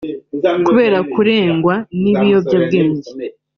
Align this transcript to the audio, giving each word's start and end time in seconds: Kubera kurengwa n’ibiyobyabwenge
Kubera 0.65 0.97
kurengwa 1.13 1.75
n’ibiyobyabwenge 2.01 3.07